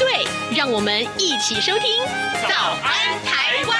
[0.00, 2.02] 对，让我们一起收听
[2.48, 3.78] 《早安台湾》。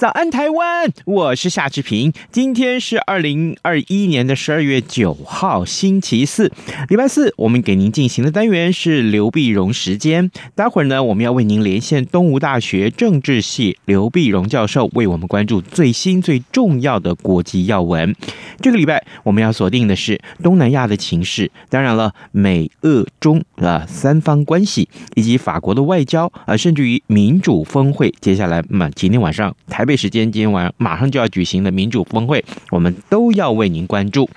[0.00, 0.90] 早安，台湾！
[1.04, 2.10] 我是夏志平。
[2.32, 6.50] 今天是二零二一年的十二月九号，星期四，
[6.88, 7.34] 礼拜四。
[7.36, 10.30] 我们给您进行的单元是刘碧荣时间。
[10.54, 18.16] 待会儿呢，我们要为您连线东吴大学政治系刘碧荣教授，为我们关注最新最重要的国际要闻。
[18.62, 28.10] 这个礼拜我们要锁定的是东南亚的情势，当然了，美、俄、中啊三方关系，以及法国的外交啊，甚至于民主峰会。
[28.22, 29.84] 接下来嘛，今天晚上台。
[29.96, 34.28] 时间，今天晚上马上就要举行的民主峰会，我们都要为您关注。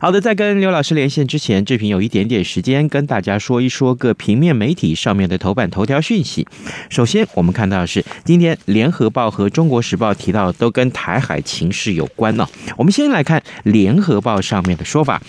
[0.00, 6.46] 好的，在跟刘老师连线之前，志平有一点点时间跟大家说一说各平面媒体上面的头版头条讯息。
[6.88, 12.46] 首先，我们看到的是今天《联合报》和《中国时报》提到都跟台海情势有关呢。
[12.76, 15.20] 我们先来看《联合报》上面的说法，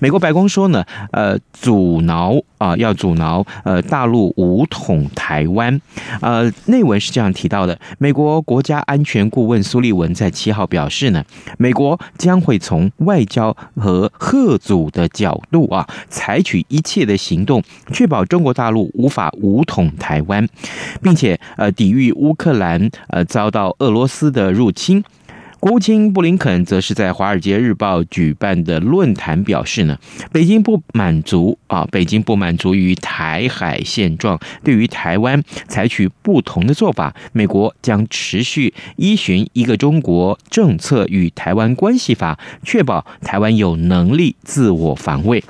[0.00, 5.80] 美国白宫说呢，呃，阻挠啊，要阻挠呃大陆武统台湾。
[6.20, 11.24] 呃，内文是这样提到的：美国国家安全顾问苏利文在七号表示呢，
[11.56, 17.62] 美国将会从外交和贺祖的角度啊，采取一切的行动，
[17.92, 20.46] 确保中国大陆无法武统台湾，
[21.02, 25.02] 并且呃抵御乌克兰呃遭到俄罗斯的入侵。
[25.60, 29.98] 国务卿布林肯则是在《华尔街日报》举办的论坛表示呢，
[30.30, 45.42] 北京不满足啊，北京不满足于台海现状，对于台湾采取不同的做法，美国将持续依循一个中国政策与台湾关系法，确保台湾有能力自我防卫。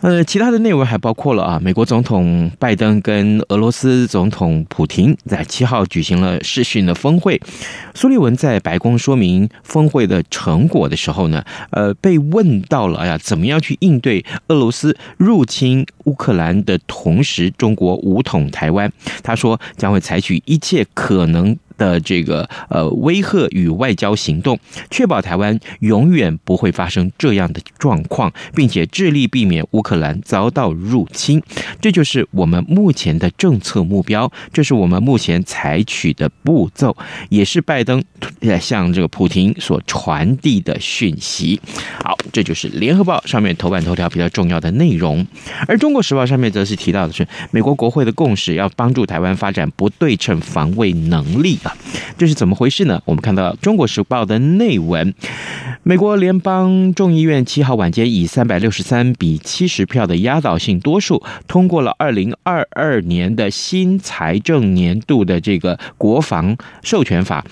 [0.00, 7.40] 呃，其他的内容还包括了啊，美国总统拜登跟俄罗斯总统普廷在七号举行了视讯的峰会。
[7.94, 18.92] 苏利文在白宫说明峰会的成果的时候呢，呃，被问到了，哎呀，怎么样去应对俄罗斯入侵乌克兰的同时，中国武统台湾？
[19.22, 21.56] 他说将会采取一切可能。
[21.76, 24.58] 的这个呃威吓与外交行动，
[24.90, 31.42] 确保台湾永远不会发生这样的状况，并且致力避免乌克兰遭到入侵。
[31.80, 36.96] 这就是我们目前的政策目标，这是我们目前采取的步骤，
[37.28, 38.02] 也是拜登
[38.60, 41.60] 向这个普京所传递的讯息。
[42.02, 45.26] 好，这就是联合报上面头版头条比较重要的内容，
[45.68, 51.58] 而中国时报上面则是提到的是美国国会的共识，要帮助台湾发展不对称防卫能力。
[52.18, 53.00] 这是怎么回事呢？
[53.04, 55.14] 我们看到《中国时报》的内文，
[55.82, 67.44] 美国联邦众议院七号晚间以三百六十三比七十票的压倒性多数通过了二零二二年的新财政年度的这个国防授权法。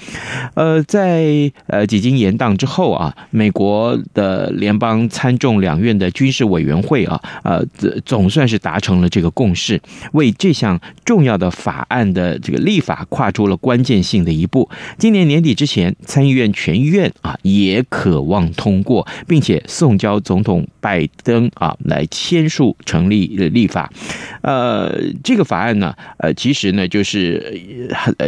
[0.55, 7.65] 呃，在呃几经延宕之后啊，美国的联邦参众两院的军事委员会啊，呃，
[8.05, 9.81] 总算是达成了这个共识，
[10.13, 23.91] 为这项重要的法案的这个立法跨出了关键性的一步，今年年底之前，参议院全院啊也渴望通过，并且送交总统拜登啊来签署成立立法。
[24.42, 27.59] 呃，这个法案呢，呃，其实呢就是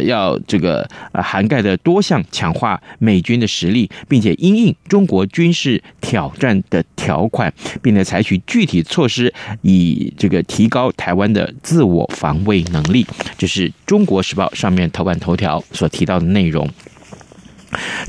[0.05, 13.05] 要这个呃涵盖的多项强化美军的实力，并且因应中国军事挑战的条款，并且采取具体措施，以这个提高台湾的自我防卫能力。
[13.37, 15.63] 这是中国时报上面头版头条。
[15.71, 16.69] 所提到的内容。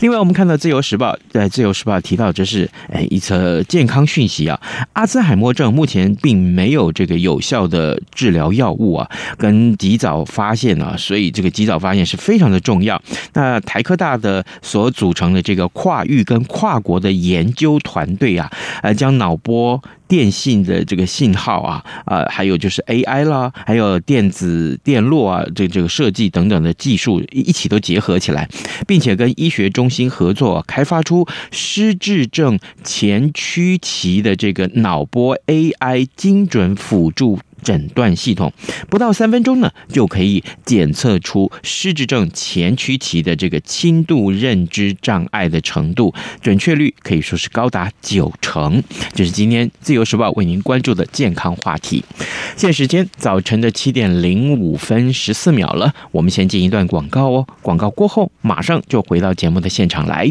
[0.01, 4.59] 另外，我们看到《自由时报》在《自由时报》提到，这是诶一则健康讯息啊。
[4.93, 13.03] 阿兹海默症目前并没有这个有效的治疗药物啊，跟及早发现啊，所以这个及早发现是非常的重要。
[13.35, 18.49] 那台科大的所组成的这个跨域跟跨国的研究团队啊，
[18.83, 19.83] 呃，将脑波。
[20.09, 28.49] 电信的这个信号啊，啊，还有就是 AI 啦，还有电子电路啊，这这个设计等等的技术一起都结合起来，
[28.87, 38.53] 并且跟医学中心合作，开发出失智症前驱期的这个脑波 AI 精准辅助诊断系统，
[38.89, 48.83] 不到三分钟呢，就可以检测出失智症前驱期的这个轻度认知障碍的程度，准确率可以说是高达九成。
[49.15, 52.05] 这是今天自由时报为您关注的健康话题。
[52.57, 60.31] 现时间早晨的七点零五分十四秒了，我们先进一段广告哦，广告过后马上就回到节目的现场来。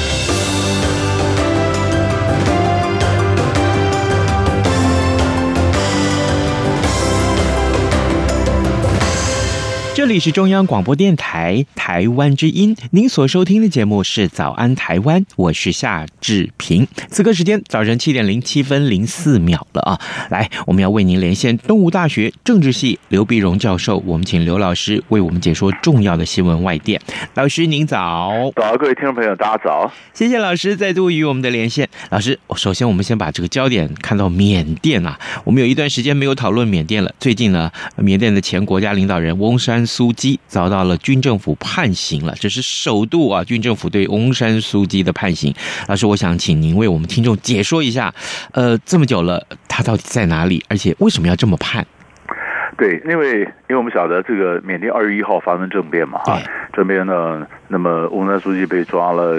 [10.01, 16.87] 这里是中央广播电台台湾之音，您所收听的节目是《早安台湾》，我是夏志平。
[17.07, 20.01] 此刻时间早晨七点零七分零四秒了啊！
[20.31, 26.99] 来，我们要为您连线东吴大学政治系刘碧荣教授，我们请刘老师为我们解说重要的新闻外电。
[27.35, 31.87] 老师您早，早，各位听众朋友大家早，谢谢老师再度与我们的连线。
[32.09, 37.13] 老师，首先我们先把这个焦点看到缅甸啊，我们有一段时间没有讨论缅甸了。
[37.19, 45.53] 最近呢，缅甸的前国家领导人翁山苏姬遭到了军政府判刑了，这是首度啊，军政府对翁山苏姬的判刑。
[45.89, 48.13] 老师，我想请您为我们听众解说一下，
[48.53, 51.85] 呃，这么久了，他到底在哪里，而且为什么要这么判？
[52.81, 56.39] 对，因为因为我们晓得这个缅甸二月一号发生政变嘛，哈，
[56.73, 59.37] 政变呢，那么翁山书记被抓了，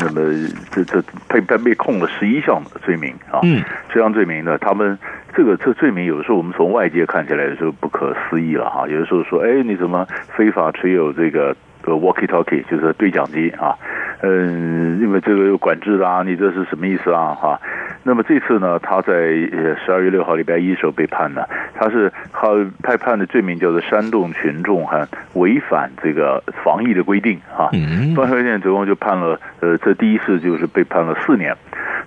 [0.00, 3.62] 那么这这被被被控了十一项罪名啊，嗯，
[3.92, 4.98] 这项罪名呢，他们。
[5.36, 10.04] 这个这罪名有的时候我们从外界看起来有时候不可思议了哈，有的时候说，哎，你怎么
[10.36, 13.74] 非法持有这个呃 walkie talkie 就是对讲机啊？
[14.20, 17.34] 嗯，因为这个有管制啦，你这是什么意思啊？
[17.34, 17.60] 哈，
[18.02, 22.48] 那么这次呢，他在呃十二月六号礼拜一时候被判的，他是他
[22.82, 27.70] 被判的罪名叫做煽动群众和违反这个防疫的规定啊。
[28.16, 31.56] 防疫规定总共就判了呃，这第一次就是被判了四年，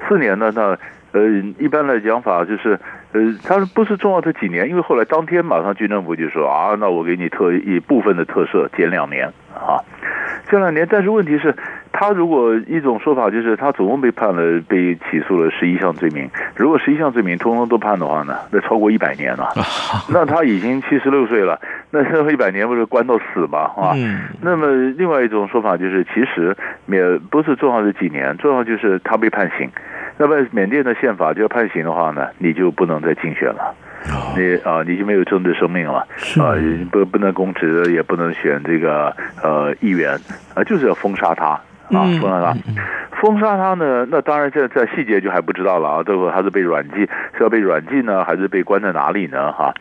[0.10, 0.78] 四年呢，那
[1.14, 1.28] 呃
[1.60, 2.78] 一般来讲法就是。
[3.14, 9.84] 呃，他说不是重要这几年，因为后来当天马上军政府就说啊，那我给你特一部分的特赦，减两年啊，
[10.50, 10.88] 减两年。
[10.90, 11.54] 但是问题是，
[11.92, 19.50] 他如果一种说法就是他总共被判了被起诉了十一项罪名，如果十一项罪名通通都判的话呢，那超过一百年了，
[20.10, 21.60] 那他已经七十六岁了，
[21.90, 23.60] 那最后一百年不是关到死吗？
[23.76, 23.92] 啊，
[24.42, 29.70] 那么另外一种说法就是，其实也不是重要的几年，重要就是他被判刑。
[30.18, 33.74] 那么缅甸的宪法就要判刑的话呢，你就不能再竞选了，
[34.38, 36.00] 你啊你就没有政治生命了。
[36.40, 36.56] 啊，
[36.92, 40.18] 不不能公职，也不能选这个呃议员
[40.54, 42.56] 啊，就是要封杀他啊，封杀他，
[43.20, 49.52] 封杀他呢，那当然这在细节就还不知道了啊，最后他是被软禁，是要被软禁呢，还是被关在哪里呢？
[49.52, 49.74] 哈。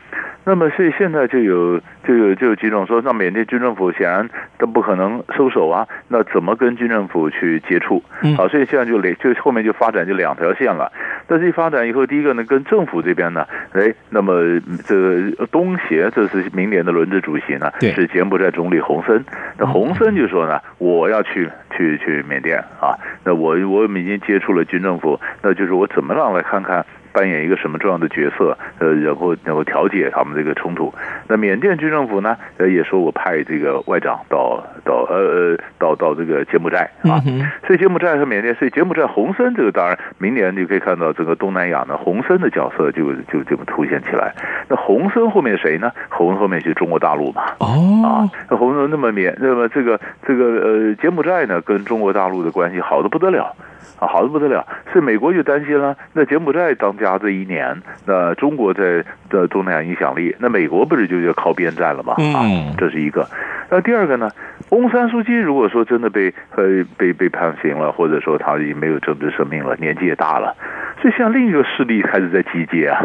[0.43, 4.29] 那么，所以现在就有就有就有几种说，那缅甸军政府显然
[4.59, 8.03] 都不可能收手啊，那怎么跟军政府去接触？
[8.37, 10.91] 好，所以现在就两就后面就发展就两条线了。
[11.27, 19.25] 但是一发展以后，第一个呢，跟政府这边呢，哎，那么这个东协这是明年的轮值主席呢，是柬埔寨总理洪森。
[19.59, 26.85] 那洪森就说呢，我要去去去缅甸啊，那我我们已经接触了军政府，那就是我怎么让来看看。
[27.13, 28.57] 扮演一个什么重要的角色？
[28.79, 30.93] 呃，然后然后调解他们这个冲突。
[31.29, 37.21] 那缅甸军政府呢，呃，也说我派这个外长到到呃呃到到这个柬埔寨啊。
[37.67, 44.35] 所以柬埔寨和缅甸，所以柬埔寨洪森这个当然，明年你可以看到整个东南亚呢，洪森的角色就就这么凸显起来。
[44.69, 45.93] 那洪森后面谁呢？
[46.09, 47.43] 洪森后面就是中国大陆嘛。
[47.59, 47.67] 哦。
[48.05, 53.55] 啊，那洪森那么缅，那么这个这个呃柬埔寨呢，跟中国大陆的关系好的不得了。
[54.01, 55.95] 啊，好的不得了，所以美国就担心了。
[56.15, 57.77] 那柬埔寨当家这一年，
[58.07, 62.15] 那中国在的东南亚影响力，那美国不是就要靠边站了吗？
[62.35, 62.41] 啊，
[62.79, 63.29] 这是一个。
[63.69, 64.31] 那第二个呢？
[64.71, 70.57] 翁山书记如果说真的被呃被被判刑了，或者说他已经没有政治生命了，年纪也大了，
[71.03, 73.05] 所以像另一个势力开始在集结啊。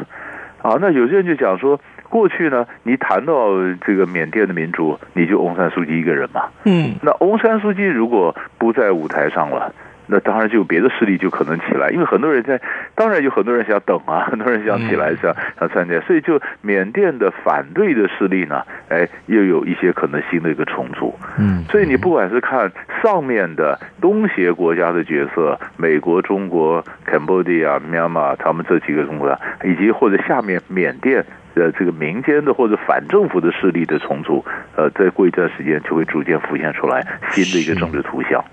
[0.61, 3.49] 啊，那有些人就讲说，过去呢，你谈到
[3.85, 6.43] 这个缅甸的民主，你就翁山书记一个人嘛。
[6.63, 6.95] 嗯。
[7.01, 9.73] 那翁山书记如果不在舞台上了。
[10.07, 12.59] 那当然就有别的势力就可能起来，因为很多人在，
[12.95, 21.13] 当然有很多人想等啊，很多人想起来想想参加，所以就缅甸的反对的势力呢，哎，又有一些可能新的一个重组。
[21.37, 22.71] 嗯，所以你不管是看
[23.01, 31.25] 上面的东协国家的角色，美国、中国、Cambodia、Myanmar，他们这几个中国，以及或者下面缅甸。
[31.55, 34.43] 呃，这个民间的或者反政府的势力的重组，
[34.75, 38.43] 呃，再过一段时间就会逐渐浮现出来新的一个政治图像。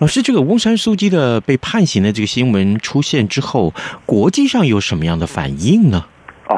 [0.00, 3.74] 老师，这个翁山苏姬的被判刑的这个新闻出现之后，
[4.06, 6.06] 国际上有什么样的反应呢？
[6.48, 6.56] 啊，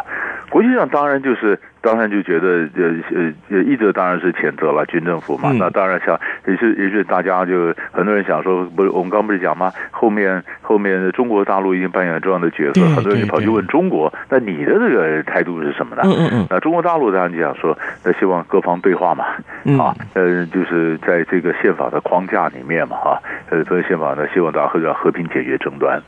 [0.60, 1.58] 国际上当然就是。
[1.82, 5.48] 当然就觉得呃呃呃，一则当然是谴责了军政府嘛。
[5.50, 9.72] 嗯、那当然想也是也是大家就很多人想说，不是我们刚不是讲吗？
[9.90, 16.02] 后面后面中国大陆已经扮演了重要的角色，很多人就跑去问中国，那你的这个态度是什么呢？
[16.04, 16.46] 嗯嗯嗯。
[16.50, 19.24] 那中国大陆当然就想说，那希望各方对话嘛，
[19.82, 25.98] 啊，呃，就是在这个宪法的框架里面嘛，哈，呃，这个宪法呢，希望大家和和平解决争端。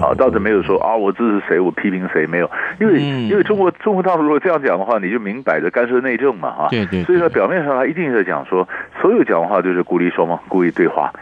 [0.00, 2.50] 啊，倒是没有说啊，我支持谁，我批评谁，没有，
[2.80, 7.02] 因为因为中国中国大陆如果这样讲的话，你就明摆着干涉内政嘛，哈，对对。
[7.04, 8.68] 所以说表面上他一定是讲说，
[9.00, 11.12] 所有讲话就是鼓励双方，故意对话，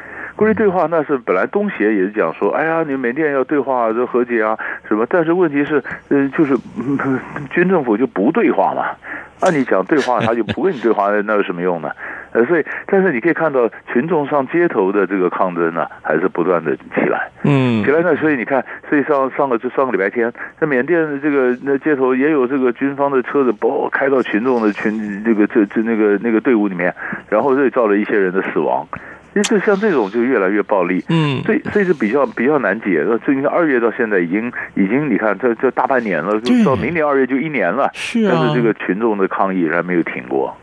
[0.42, 4.58] 鼓励对话，那是本来东协也是讲说，哎呀，你们缅甸要对话，就和解啊
[4.88, 6.58] 什么，但是问题是，嗯，就是
[7.50, 8.86] 军政府就不对话嘛，
[9.38, 11.92] 按你讲对话，他就不跟你对话，那有什么用呢？
[12.32, 18.16] 呃，所以，但是你可以看到群众上街头的这个抗争呢，还是不断的起来，嗯，起来呢。
[18.16, 26.92] 所以你看，所以上上个就上个礼拜天，在缅甸的这个那街头也有这个军方的车子，包开到群众的群这个这这那个那个队伍里面，
[27.28, 28.84] 然后这造了一些人的死亡。
[29.34, 33.04] 其实像这种就越来越暴力，嗯，所以所以就比较比较难解。
[33.24, 40.56] 最近二月到现在已经已经你看这这大半年了，就到明年二月就一年了，是啊，但是这个群众的抗议仍然没有停过。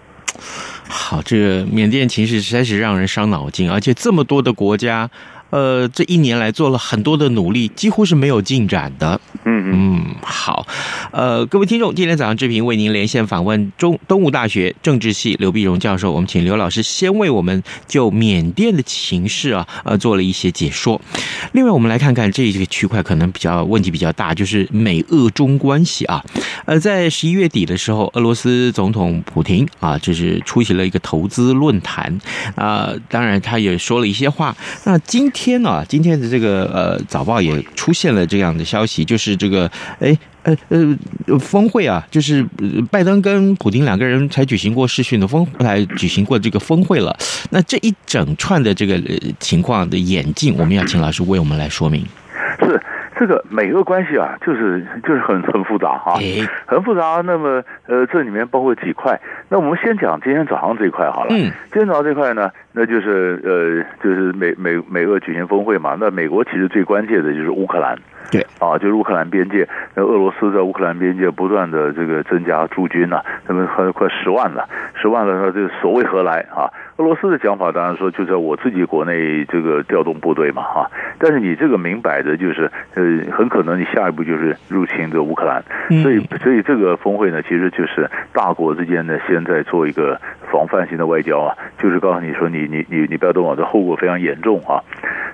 [0.87, 5.09] 好，这个缅甸情势实在是让人伤脑筋，而且这么多的国家。
[5.49, 9.19] 呃，这一年来做了很多的努力，几乎是没有进展的。
[9.45, 10.67] 嗯嗯，好，
[11.11, 20.99] 呃，各位听众，今天早上志平为您连线访问中东吴大学政治系刘碧荣教授，我们请刘老师先为我们就缅甸的情势啊，呃，做了一些解说。
[21.53, 26.23] 另外，我们来看看这个区块可能比较问题比较大，就是美俄中关系啊。
[26.65, 32.19] 呃，在十一月底的时候，俄罗斯总统普廷啊，就是出席了一个投资论坛
[32.55, 34.55] 啊，当然他也说了一些话。
[34.83, 42.45] 那今天天啊，今天的这个呃早报也出现了这样的消息，就是这个哎呃呃峰会啊，就是
[42.91, 47.17] 拜登跟普京两个人才举行过视讯的峰，来举行过这个峰会了。
[47.51, 49.01] 那这一整串的这个
[49.39, 52.05] 情况的演进，我们要请老师为我们来说明。
[53.19, 53.29] 是。
[53.29, 56.13] 这个美俄关系啊，就是就是很很复杂哈，
[56.65, 57.21] 很复杂。
[57.23, 59.19] 那么呃，这里面包括几块。
[59.49, 61.27] 那我们先讲今天早上这一块好了。
[61.31, 65.97] 嗯，今天早上这块呢，那就是呃，就是美美美俄举行峰会嘛。
[65.99, 67.99] 那美国其实最关键的就是乌克兰。
[68.31, 76.69] 对啊，就是乌克兰边界，那俄罗斯在乌克兰边界不断的这个增加驻军呐，那么快快十万了，十万了，他这所谓何来啊？
[76.97, 85.63] 俄罗斯的讲法当然说就在我自己国内这个调动部队嘛哈，但是你这个明摆着就是呃，很可能你下一步就是入侵这乌克兰，
[86.03, 90.19] 所以所以这个峰会呢，其实就是大国之间呢现在做一个
[90.51, 94.83] 防范性的外交啊，就是告诉你说你你你你不要动我，这后果非常严重啊。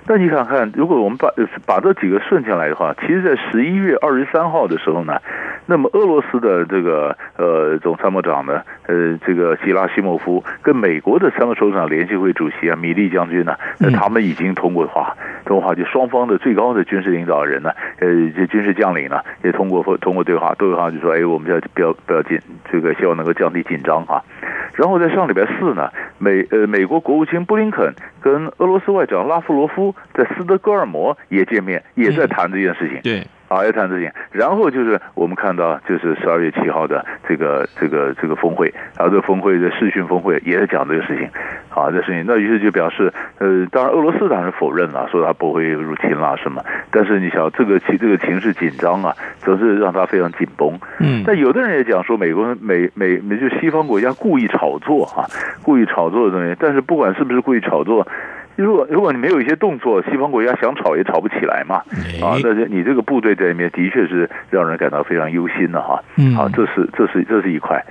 [0.08, 1.28] 那你想看，如果我们把
[1.66, 5.20] 把这几个顺下来的话，啊其实，在十一月二十三号的时候呢，
[5.66, 18.06] 那么俄罗斯的这个呃总参谋长呢，呃这个吉拉西莫夫跟美国的参谋首长联席会主席啊米利将军呢，那他们已经通过话，通过话就双方的最高的军事领导人呢，呃
[18.36, 22.38] 这军事将领呢也通过通过对话，对话就说哎我们要不要不要紧，
[22.70, 24.22] 这个希望能够降低紧张啊。
[24.74, 33.00] 然后在上礼拜四呢，美呃美国国务卿布林肯跟俄罗斯外长拉夫罗夫在斯德哥尔摩也见面，也在谈这件事情。
[33.02, 41.28] 对，啊，要谈这些，然后就是我们看到，就是十二月七号的这个这个这个峰会，然后这个峰会的视讯峰会也是讲这个事情，
[41.70, 50.78] 啊，这事情，那于是就表示，呃，当然俄罗斯当然否认了，说他不会入侵啦什么，但是你想这个情这个情势紧张啊，则是让他非常紧绷。
[50.98, 55.24] 嗯，但有的人也讲说，美国美美美就西方国家故意炒作啊，
[55.62, 58.06] 故意炒作的东西，但是不管是不是故意炒作。
[58.56, 61.76] 如果如果你没有一些动作，西方国家想吵也吵不起来嘛。
[62.22, 66.02] 啊，那你这个部队在里面的确是让人感到非常忧心的哈。
[66.16, 67.84] 嗯，好，这是这是这是一块。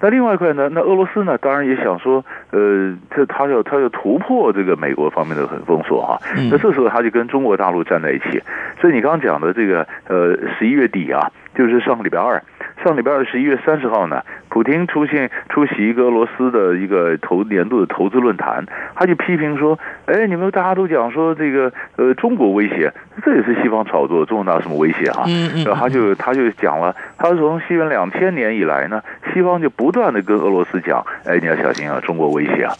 [0.00, 0.68] 那另外一块呢？
[0.72, 1.38] 那俄罗斯呢？
[1.38, 6.18] 当然也想说，呃，这他要他要突破这个美国方面的封锁哈。
[6.50, 8.42] 那这时候他就跟中国大陆站在一起。
[8.80, 12.42] 所以你刚刚讲的这个呃十一月底啊，就是上个礼拜二。
[12.82, 14.20] 上礼拜二十一月三十号呢，
[14.52, 22.92] 普京出现出席一个俄罗斯的一个投年度的投资论坛，他就批评说：“哎，你们大家都讲说这个呃中国威胁，
[23.24, 25.24] 这也是西方炒作，中国哪有什么威胁哈？”
[25.64, 29.00] 然后他就他就讲了，他说从西元两千年以来呢，
[29.32, 32.74] 西方就不断的跟俄罗斯讲：“哎，你要小心啊，中国威胁啊。”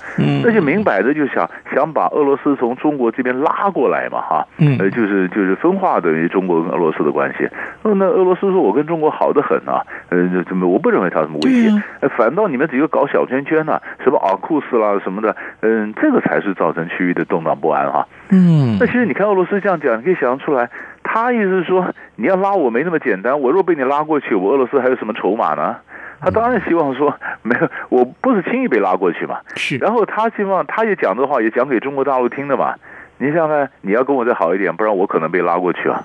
[0.45, 4.47] 那就明摆着就想想把俄罗斯从中国这边拉过来嘛，哈，
[4.79, 7.49] 呃，就是就是分化等于中国跟俄罗斯的关系。
[7.83, 10.69] 那俄罗斯说：“我跟中国好的很啊。”呃，怎么？
[10.69, 11.83] 我不认为他什么威胁，啊、
[12.17, 13.83] 反倒你们几个搞小圈圈呢、啊？
[14.03, 18.07] 什么阿库斯啦什么的，嗯，这个才是造成区域的动荡不安哈、啊。
[18.31, 20.69] 嗯，那其实你看俄罗斯这样讲，你可以想象出来，
[21.03, 25.77] 他意思是说，你要拉我没那么简单，我若被你拉过去，我俄罗斯还有什么筹码呢？
[26.21, 29.39] 他当然希望说，没有，我不是轻易被拉过去嘛。
[29.57, 32.75] 是，然后他希望，他也讲这话，也讲给中国大陆听的嘛。
[33.19, 36.03] 你想想看，你要跟我再好一点，不然我可能被拉过去啊。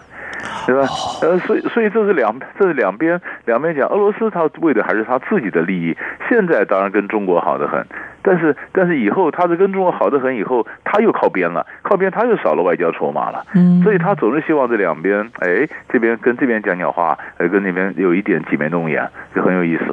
[0.67, 0.81] 对吧？
[1.21, 5.95] 呃，所以所以这是两这是两边两边讲，俄罗斯他为的还是他自己的利益。
[6.27, 7.81] 现在当然跟中国好得很，
[8.21, 13.45] 但是但是以后他是跟中国好得很，以后他又靠边了，靠边他又少了外交筹码了。
[13.55, 19.85] 嗯，所以他总是希望这两边，哎，这边跟这边讲讲话，哎，跟那边有一点挤眉弄眼，就很有意思。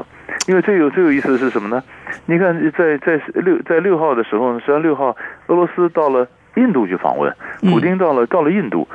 [0.49, 1.81] 因为最有最有意思的是什么呢？
[2.27, 5.17] 你看在在六在六号的时候，实际上六号
[5.47, 6.27] 俄罗斯到了
[6.57, 8.89] 印度去访问，普京到了到了印度。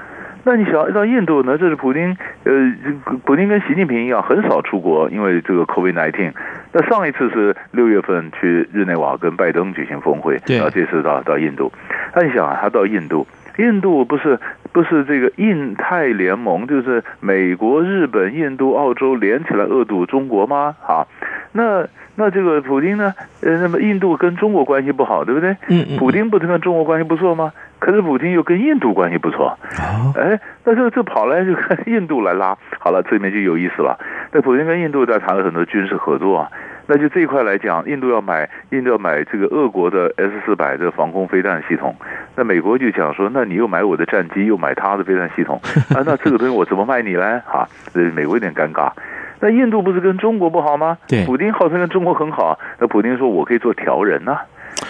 [0.43, 1.57] 那你想到印度呢？
[1.57, 2.51] 这是普京，呃，
[3.25, 6.31] 普京跟习近平一样，很少出国，因为这个 COVID-19。
[6.71, 11.71] 那上一次是六月份去日内瓦跟拜登举行峰会，然后这次到到印度。
[12.15, 13.27] 那你想啊，他到印度，
[13.57, 14.39] 印度不是
[14.71, 20.75] 不是这个印太联盟，就是美国、日本、印度、澳洲连起来恶堵中国吗？
[20.87, 21.05] 啊，
[21.51, 21.85] 那。
[22.15, 23.13] 那这个普京呢？
[23.41, 25.51] 呃，那么印度跟中国关系不好，对不对？
[25.69, 25.97] 嗯嗯。
[25.97, 27.53] 普京不是跟中国关系不错吗？
[27.79, 29.57] 可是普京又跟印度关系不错。
[29.79, 30.13] 哦。
[30.15, 33.97] 哎，那这这跑来就看 印度来拉，好了，这里面就有意思了。
[34.31, 36.51] 那普京跟印度在谈了很多军事合作啊。
[36.91, 41.95] 那就这一块来讲，印度要买，印度要买这个俄国的 S 四百的防空飞弹系统。
[42.35, 45.61] 那美国就讲说，那你又买我的战机，又买他的飞弹系统
[45.93, 46.01] 啊？
[46.03, 47.39] 那这个东西我怎么卖你呢？
[47.45, 48.91] 哈，呃，美国有点尴尬。
[49.39, 50.97] 那印度不是跟中国不好吗？
[51.07, 52.59] 对，普京号称跟中国很好。
[52.79, 54.31] 那普京说：“我可以做调人呐，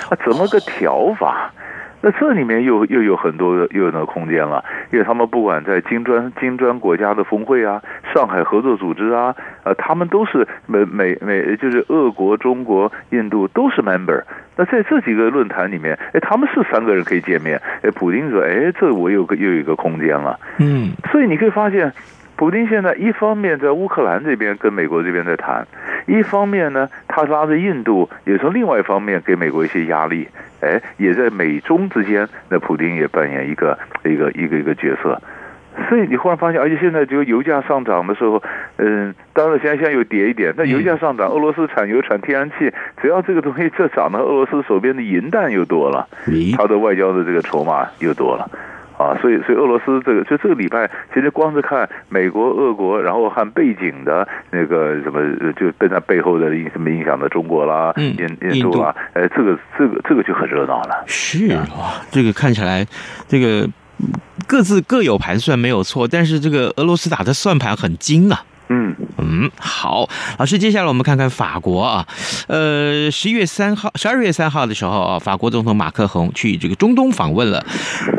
[0.10, 1.52] 啊，怎么个调法？
[2.02, 7.82] 那这里面又又有很多又有那个空间了，因为他们不管在金砖金砖国家的峰会啊，
[8.14, 14.24] 上海合作组织啊，呃，他们都是美美美，就是俄国、中国、印度都是 member。
[14.56, 17.62] 那在这几个论坛里面，哎，他们是三个人可以见面。
[17.82, 20.40] 哎，普京说：哎，这我有个又有一个空间了。
[20.60, 21.92] 嗯，所以你可以发现。
[22.40, 25.68] 普丁现在一方面在乌克兰这边跟美国这边在谈，
[26.08, 30.26] 一方面呢，他拉着印度也从另外一方面给美国一些压力，
[30.62, 35.22] 哎，也在美中之间，那普丁也扮演一个一个一个一个角色。
[35.90, 38.42] 所以你忽然发现，而且现在就油价上涨的时候，
[38.78, 42.72] 嗯，当然现在现在又跌一点，那油价上涨，俄罗斯产油产天然气，
[43.02, 46.08] 只要这个东西这涨了，俄罗斯手边的银弹又多了，
[46.56, 48.50] 他的外交的这个筹码又多了。
[49.00, 61.04] 啊，所以所以俄罗斯这个就这个礼拜，其实光是看美国、俄国，然后和背景的那个什么，就跟在背后的什么影响的中国啦、印印度啦，哎，这个这个这个就很热闹了。
[61.08, 61.66] 是啊，
[62.12, 62.86] 这个看起来
[63.26, 63.66] 这个
[64.46, 68.44] 各自各有盘算没有错，但是这个俄罗斯打的算盘很精啊。
[68.68, 72.08] 嗯嗯，好，老师，接下来我们看看法国啊，
[72.48, 77.66] 呃，十一月三号、十二月三号的时候啊，法国总统马克宏去这个中东访问了。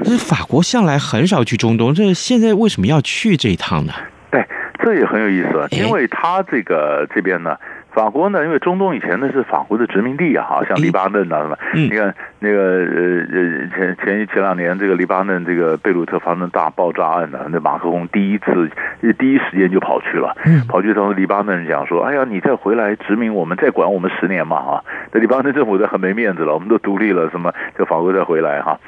[0.05, 3.93] 这法国向来很少去中东，这现在为什么要去这一趟呢？
[4.31, 4.47] 对，
[4.85, 7.57] 这也很有意思，因为他这个这边呢。
[7.93, 18.71] 法国呢，因为中东以前呢是法国的殖民地啊，好像黎巴嫩啊什么，你看那个呃呃前前前两年这个黎巴嫩这个贝鲁特发生大爆炸案呢，那马克龙第一次
[19.19, 20.37] 第一时间就跑去了，
[20.69, 28.79] 跑去同黎巴嫩人讲说，哎呀，你再回来殖民我们，再管我们十年嘛啊，这黎巴嫩政府都很没面子了，我们都独立了，什么叫法国再回来哈？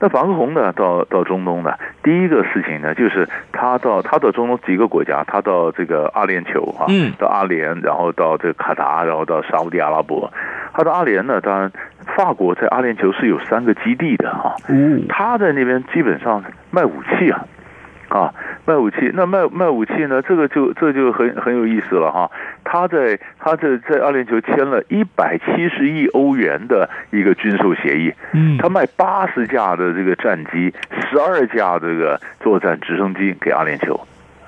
[0.00, 10.32] 那马克宏呢，到到中东呢，第一个事情呢，就是他到他到中东几个国家，他到这个阿联酋啊，嗯，到阿联，然后到这个卡达，然后到沙乌地阿拉伯。
[10.72, 11.72] 他到阿联呢，当然
[12.16, 14.72] 法国在阿联酋是有三个基地的哈，啊，
[15.08, 17.44] 他在那边基本上卖武器啊。
[18.08, 18.32] 啊，
[18.68, 20.20] 卖武器，那卖卖武器呢？
[20.20, 22.30] 这个就这就很很有意思了哈。
[22.64, 30.74] 他在他在在阿联酋签了一百七十亿欧元的一个军售协议，嗯，他卖八十架的这个战机，
[31.10, 33.98] 十二架这个作战直升机给阿联酋。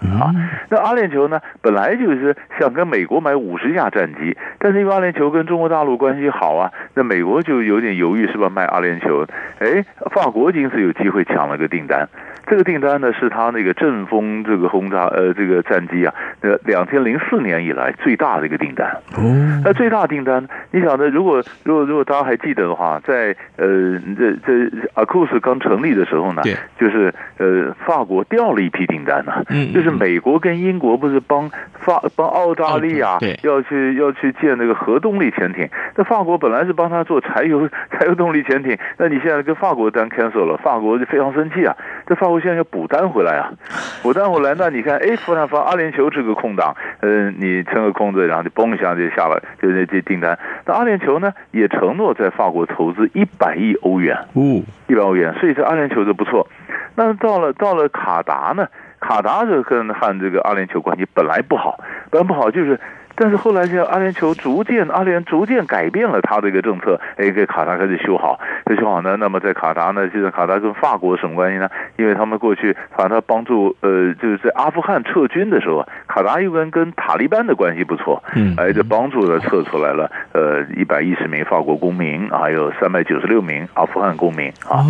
[0.00, 0.32] 啊，
[0.70, 9.26] 那阿联酋呢，本来就是想跟美国买五十架战机，但是因为阿联酋跟中国大陆关系好啊，那美国就有点犹豫，是不是卖阿联酋？
[9.58, 12.06] 哎，法国因此有机会抢了个订单。
[12.50, 18.88] 这个订单呢，是他那个阵风这个轰炸呃这个战机啊，呃两千零四年以来最大的一个订单。
[19.16, 19.22] 哦，
[19.64, 41.76] 那最大订单，你想呢，如果如果如果大家还记得的话，在呃这这阿库斯刚成立的时候呢，对就是呃法国调了一批订单呢、啊，嗯，就是美国跟英国不是帮法帮澳大利亚要去要去建那个核动力潜艇，那法国本来是帮他做柴油柴油动力潜艇，那你现在跟法国单 cancel 了，法国就非常生气啊，
[42.08, 42.39] 这法国。
[42.40, 43.52] 现在要补单回来啊，
[44.02, 50.38] 补单回来，那你看，哎，突然发阿联酋这个空档，嗯、呃，你撑个空子，然后就嘣一下就下了，就那这订单。
[50.66, 56.48] 那阿联酋呢，也承诺在法国投资一百亿欧元，哦，一百欧元，所以这阿联酋就不错。
[56.96, 58.66] 那到了到了卡达呢，
[59.00, 61.78] 卡达就跟和这个阿联酋关系本来不好，
[62.10, 62.78] 本来不好就是。
[63.20, 68.40] 但是后来，这阿联酋逐渐，阿联逐渐改变了他的一个政策，哎，给卡达开始修好，
[68.78, 69.14] 修好呢。
[69.18, 71.68] 那么在卡达呢，现在卡达跟法国什么关系呢？
[71.98, 84.80] 因为他们过去把他帮助，呃，就是在阿富汗撤军的时候，卡达又跟跟塔利班的关系不错，嗯，哎，就帮助了撤出来了，呃，一百一十名法国公民，还有三百九十六名阿富汗公民啊。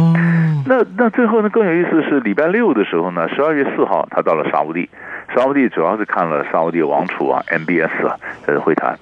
[0.66, 4.88] 那那最后呢，更有意思是礼拜六的时候呢，十二月四号，他到了沙乌地。
[5.34, 8.16] 沙乌地主要是看了沙乌地王储啊，MBS 啊，
[8.46, 8.98] 的，会谈。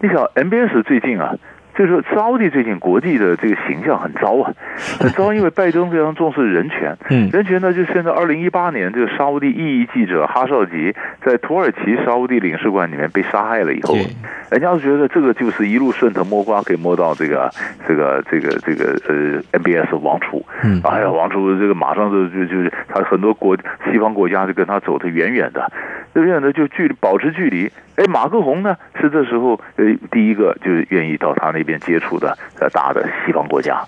[0.00, 1.34] 你想，MBS 最近啊。
[1.76, 4.52] 就是说，沙乌地最近国际的这个形象很糟啊，
[5.00, 6.96] 很糟，因为拜登非常重视人权。
[7.10, 13.94] 嗯，人权呢，就现在二零一八年，这个沙乌地异议记者哈绍吉在土耳其沙乌地领事馆里面被杀害了以后，
[14.50, 17.50] 人家都觉得这个就是一路顺藤摸瓜，可以摸到这个
[17.88, 20.44] 这个这个这个呃 NBS 王储。
[20.62, 23.56] 嗯，哎呀，王储这个马上就就就是他很多国
[23.90, 25.72] 西方国家就跟他走得远远的，
[26.14, 27.68] 远远的就距离保持距离。
[27.96, 33.84] 哎，马克宏呢是这时候呃第一个就是愿意到他那边接触的呃大的西方国家。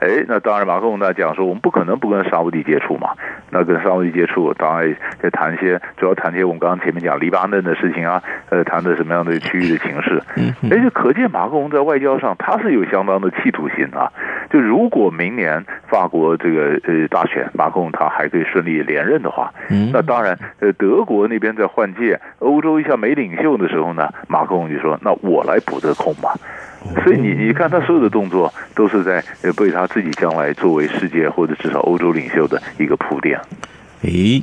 [0.00, 3.10] 哎，那当然，马克龙在讲说，我们不可能不跟沙乌地接触嘛。
[3.50, 10.22] 那跟沙乌地接触，当然在谈一些，主要谈一些我们刚刚前面讲黎巴嫩的事情啊，呃，谈的什么样的区域的形势。
[10.36, 14.10] 嗯，哎，就可见马克龙在外交上他是有相当的企图心啊。
[14.50, 26.30] 就如果明年法国这个呃大选，马克龙他还可以顺利连任的话，嗯，那当然，呃，德国那边在换届，欧洲一下没领袖的时候呢，马克龙就说，那我来补这个空嘛。
[27.04, 29.22] 所以你你看他所有的动作都是在
[29.54, 33.40] 被他自己将来作为世界或者至少欧洲领袖的一个铺垫。
[34.02, 34.42] 诶，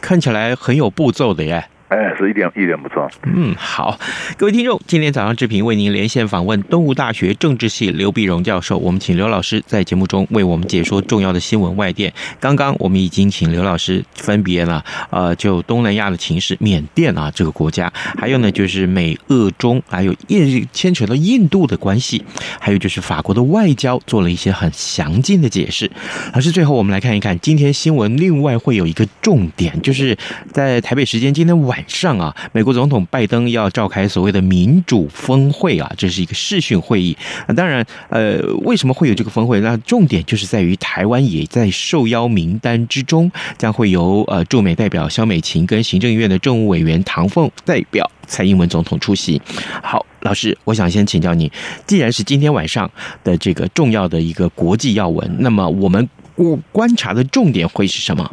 [0.00, 1.64] 看起来很有步骤的耶。
[1.92, 3.06] 哎，是一点一点不错。
[3.24, 3.98] 嗯，好，
[4.38, 12.10] 各位听众，今天早上志平为您连线访问东吴大学政治系刘碧荣教授，我们请刘老师在节目中为我们解说重要的新闻外电。
[12.40, 22.24] 刚刚我们已经请刘老师分别了，呃，就东南亚的情势，缅甸啊这个国家，还有呢就是美俄中，还有印牵扯到印度的关系，
[22.58, 25.90] 还有就是法国的外交，做了一些很详尽的解释。
[26.32, 30.16] 老师，最后我们来看一看今天新闻，另外会有一个重点，就是
[30.54, 31.81] 在台北时间今天晚。
[31.86, 37.16] 上啊，美国总统拜登要召开所谓的民主峰会啊，这是一个视讯会议。
[37.56, 39.60] 当然，呃，为什么会有这个峰会？
[39.60, 49.40] 那重点就是在于台湾也在受邀名单之中，将会由呃驻美代表肖美琴跟行政院的政务委员唐凤代表蔡英文总统出席。
[49.82, 51.50] 好，老师，我想先请教你，
[51.86, 52.90] 既然是今天晚上
[53.22, 58.32] 的这个重要的一个国际要闻，那么我们我观察的重点会是什么？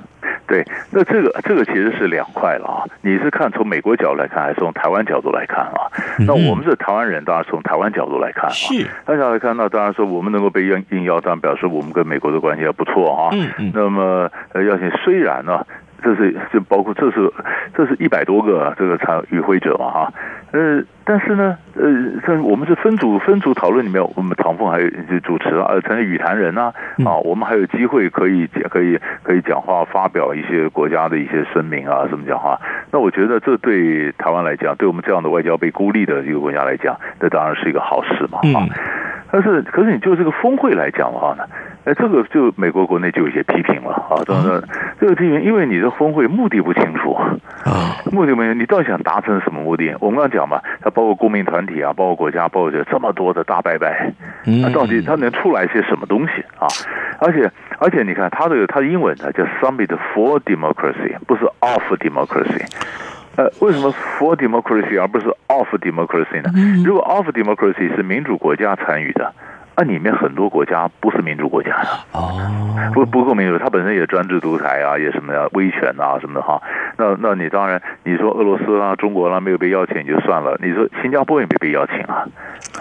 [0.50, 2.84] 对，那这个这个其实是两块了啊。
[3.02, 5.88] 你是看从美国角度来看，还是从台湾角度来看啊？
[6.26, 8.50] 那我们是台湾人，当然从台湾角度来看啊。
[8.50, 13.30] 是，台湾角度来看，那当然说我们能够被应应邀，当然表示我们跟美国的关系还不错啊。
[13.32, 13.72] 嗯嗯。
[13.76, 15.64] 那么呃，要请虽然呢。
[16.04, 17.32] 这是就包括这是
[17.76, 20.14] 这是一百多个这个参与会者嘛哈，
[20.52, 21.84] 呃，但是呢，呃，
[22.26, 26.74] 这我们是分组分组讨论里面，我们唐凤还有就主持啊，呃，成为与谈人啊，
[27.06, 32.60] 啊，我们还有机会可以可以可以讲话，发表一些国家的一些声明啊，什么讲话。
[32.92, 38.66] 那我觉得这对台湾来讲，对我们这样的外交被孤立的一个国家来讲，这当然是一个好事嘛啊。
[39.32, 41.44] 但是可是你就这个峰会来讲的话呢？
[41.86, 44.62] 哎，这个就美国国内就有些批评了啊，当然
[45.00, 47.14] 这个批评，因为你的峰会目的不清楚
[47.64, 49.96] 啊，目的没有，你到底想达成什么目的？
[50.00, 54.12] 我们刚刚讲嘛，它包括公民团体啊，包括国家，包括这么多的大拜拜，
[54.44, 56.68] 那到底它能出来些什么东西啊？
[57.20, 62.66] 而且而且你看它的它的英文呢叫 Summit for Democracy，不是 Of Democracy。
[63.38, 66.52] 呃，为什么 For Democracy 而不是 Of Democracy 呢？
[66.84, 69.34] 如果 Of Democracy 是民主国家参与的。
[69.80, 72.36] 那里面很多国家不是民主国家呀，哦，
[72.94, 76.62] 不不够民主，它本身也专制独裁啊，也什么呀威权啊什么的哈。
[76.98, 82.28] 那那你当然你说俄罗斯啊、中国啦、啊、没有被邀请也就算了，你说新加坡也没被邀请啊，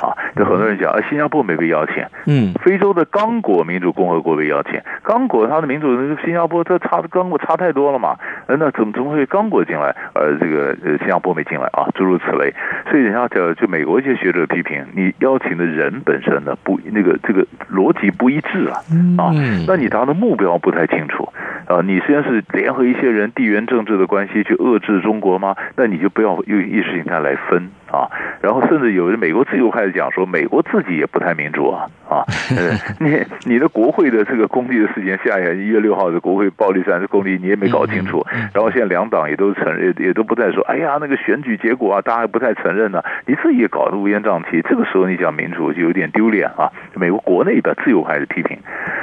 [0.02, 8.16] 啊，就很多人讲啊，新加坡没被邀请，嗯，非洲的刚果民主共和国被邀请，刚果它的民主新加坡这差的刚果差太多了嘛，
[8.48, 11.87] 那怎么怎么会刚果进来，呃这个呃新加坡没进来啊？
[11.94, 12.52] 诸如此类，
[12.90, 16.76] 所以人家讲就美国一些学者批评你邀请的人本身呢不。
[16.92, 18.81] 那个这个逻辑不一致啊
[19.18, 19.33] 啊，
[19.66, 21.29] 那你达的目标不太清楚
[21.66, 21.81] 啊。
[21.85, 25.55] 你虽然是联合一些人地缘政治的关系去遏制中国吗？
[25.77, 28.09] 那你就不要用意识形态来分啊。
[28.40, 32.24] 然后甚至有人美国自由派讲说，美国自己也不太民主啊啊。
[32.98, 38.24] 你你的国会的这个公历的事情，下一一月六号的国会暴力战的公里，你也没搞清楚。
[38.55, 43.05] 然后现在两党也都承认，也都不再说，哎呀，那个选举结果啊，大家不太承认呢、啊。
[43.27, 46.70] 你自己也搞得乌烟瘴气，这个时候你讲民主就有点丢脸啊。
[46.94, 48.58] 美国国内的自由派的批评，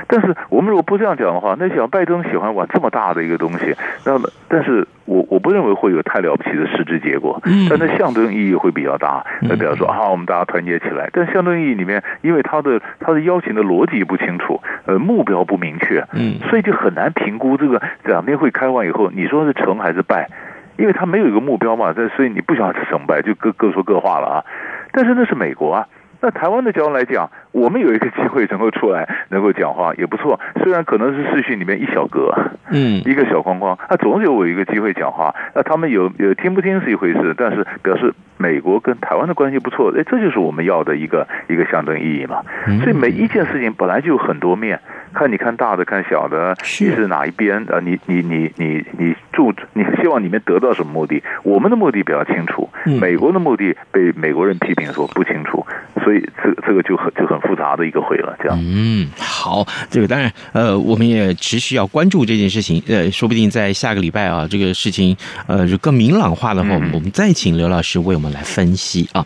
[0.08, 9.26] 但是我们如果不这样讲的话，那想拜登喜欢玩这么大的一个东西，那么但是我我不认为会有太了不起的实质结果，但那象征意义会比较大。
[9.42, 20.30] 那比方说啊，我们大家团结起来，但象征意义里面，因为他的他的邀请的逻辑不清楚，呃，目标不明确，嗯，所以就很难评估这个两边会开完以后，你说是成还是败，
[20.78, 24.46] 因为他没有一个目标嘛，这所以你不晓得成败，就各各说各话了啊。
[24.92, 25.88] 但是那是美国啊。
[26.22, 30.40] 那台湾的角度来讲，我们有一个机会能够出来，能够讲话也不错。
[30.64, 32.34] 虽然可能是视讯里面一小格，
[32.70, 35.34] 嗯，一个小框框，那总有我一个机会讲话。
[35.54, 42.42] 那他们有有听不听是一回事，但是表示美国跟台湾的关系不错，哎，这就是我们要的一个一个象征意义嘛。
[42.84, 44.80] 所以每一件事情本来就有很多面，
[45.16, 47.80] 看你看大的，看小的，你是哪一边啊？
[47.82, 51.24] 你你你你你注，你希望里面得到什么目的？
[51.44, 55.66] 我们的目的比较清楚，美国的目的被美国人批评说不清楚，
[56.04, 58.36] 所以这这个就很就很复杂的一个会了。
[58.44, 65.16] 这样，嗯，好，这个当然，呃，我们也持续要关注这件事情，呃，说不定在下个礼拜啊，这个事情
[65.48, 69.26] 呃就更明朗化的话，我们再请刘老师为我们来分析啊。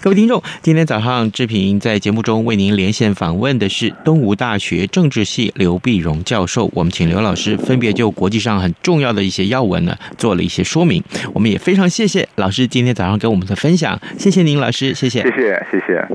[0.00, 11.02] 各位听众，今天早上志平在节目中为您连线访问的是东吴大学政治系刘碧荣教授，我们请刘老师分别就国际上很重要的一些要闻呢做了一些说明。
[11.34, 16.08] 我们也非常谢谢老师今天早上给我们的分享，谢谢您老师，谢谢，谢谢，谢谢。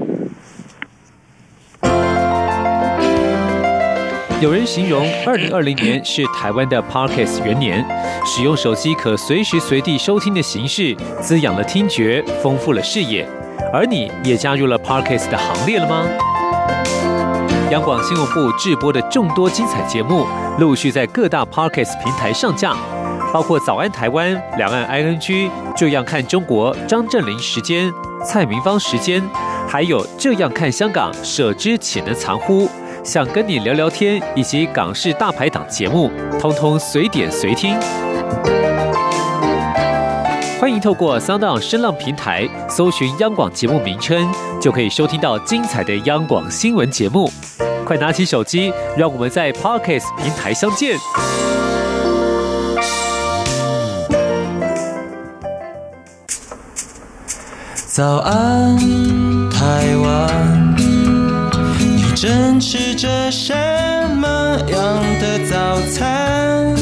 [4.41, 7.85] 有人形容二零二零年是台湾的 Podcast 元年，
[8.25, 13.27] 使用手机可随时随地收听的形式，滋养了听觉，丰富了视野。
[13.71, 16.07] 而你也加入了 Podcast 的行列了吗？
[17.71, 20.27] 央广新闻部制播的众多精彩节目，
[20.59, 22.75] 陆续在各大 Podcast 平台上架，
[23.31, 25.17] 包括《早安台湾》、《两岸 ING》、
[25.73, 27.89] 《这样看中国》、张正霖时间、
[28.25, 29.23] 蔡明芳时间，
[29.69, 32.69] 还有《这样看香港》、舍之岂能藏乎？
[33.05, 37.79] 想跟你聊聊天，以及港式大排档节目，通通随点随听。
[40.61, 47.27] 欢迎透过 SoundOn 声浪平台搜寻央广节目名称，就可以收听到精彩的央广新闻节目。
[47.83, 50.99] 快拿起手机，让我们在 Podcast 平台相见。
[57.87, 58.77] 早安，
[59.49, 63.51] 台湾，你正吃着什
[64.15, 64.27] 么
[64.69, 66.75] 样的早餐？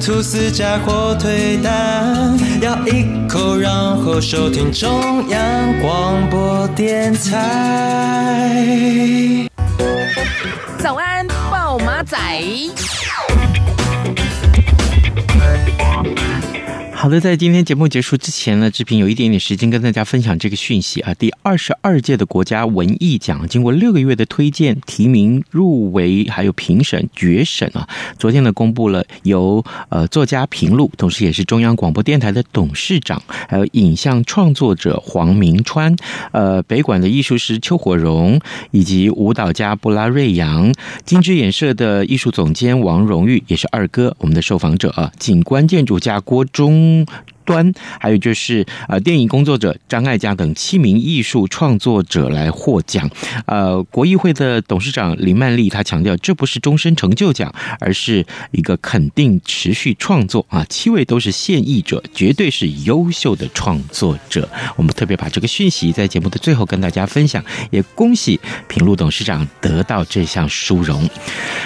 [0.00, 5.38] 吐司加火腿蛋，咬一口，然后收听中央
[5.80, 8.56] 广播电台。
[10.78, 12.16] 早安，豹马仔。
[17.00, 21.14] 好的，在今天节目结束之前呢，志平有一点点时间跟大家分享这个讯息啊。
[21.14, 35.96] 第二十二届的国家文艺奖经过六个月的推荐、提名、入围，还有评审、决审啊，昨天呢公布了由呃作家平路，同时也是中央广播电台的董事长，还有影像创作者黄明川，
[36.32, 38.38] 呃北管的艺术师邱火荣，
[38.72, 40.70] 以及舞蹈家布拉瑞扬，
[41.06, 46.89] 金枝演社的艺术总监王荣玉，也是二哥，我们的受访者啊，景观建筑家郭忠。
[46.90, 47.06] 嗯。
[47.50, 53.10] 端，还有就是呃电影工作者张艾嘉等七名艺术创作者来获奖。
[53.46, 60.64] 呃，国艺会的董事长林曼丽她强调，这不是终身成就奖，而是一个肯定持续创作啊。
[60.68, 64.48] 七位都是现役者，绝对是优秀的创作者。
[64.76, 71.08] 我们特别把这个讯息在节目的最后跟大家分享，也恭喜平路董事长得到这项殊荣。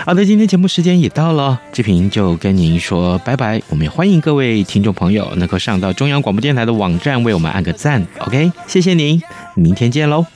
[0.07, 3.61] 好的，今天节目时间也到了，志平就跟您说拜拜。
[3.69, 9.21] 我们也欢迎各位听众朋友能够上到中央广播电台的网站为我们按个赞 ok 谢谢您
[9.55, 10.27] 明天见喽。